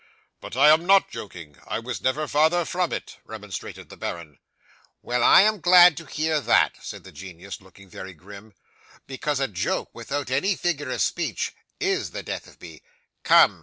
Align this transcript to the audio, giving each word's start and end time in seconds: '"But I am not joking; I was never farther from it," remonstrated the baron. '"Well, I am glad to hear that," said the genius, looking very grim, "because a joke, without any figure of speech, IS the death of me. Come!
'"But 0.39 0.55
I 0.57 0.69
am 0.69 0.87
not 0.87 1.11
joking; 1.11 1.57
I 1.67 1.77
was 1.77 2.01
never 2.01 2.27
farther 2.27 2.65
from 2.65 2.91
it," 2.91 3.17
remonstrated 3.23 3.89
the 3.89 3.95
baron. 3.97 4.39
'"Well, 5.03 5.23
I 5.23 5.41
am 5.43 5.59
glad 5.61 5.95
to 5.97 6.05
hear 6.07 6.41
that," 6.41 6.77
said 6.83 7.03
the 7.03 7.11
genius, 7.11 7.61
looking 7.61 7.87
very 7.87 8.15
grim, 8.15 8.55
"because 9.05 9.39
a 9.39 9.47
joke, 9.47 9.91
without 9.93 10.31
any 10.31 10.55
figure 10.55 10.89
of 10.89 11.03
speech, 11.03 11.51
IS 11.79 12.09
the 12.09 12.23
death 12.23 12.47
of 12.47 12.59
me. 12.59 12.81
Come! 13.21 13.59